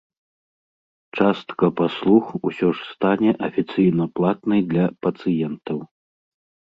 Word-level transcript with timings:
Частка 1.17 1.65
паслуг 1.81 2.25
усё 2.51 2.67
ж 2.79 2.89
стане 2.93 3.31
афіцыйна 3.49 4.05
платнай 4.21 4.61
для 4.73 4.85
пацыентаў. 5.09 5.77